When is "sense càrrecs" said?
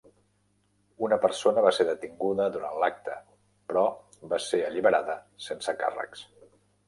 5.49-6.27